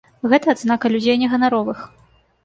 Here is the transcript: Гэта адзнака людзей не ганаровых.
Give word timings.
Гэта 0.29 0.47
адзнака 0.53 0.89
людзей 0.93 1.17
не 1.23 1.27
ганаровых. 1.33 1.83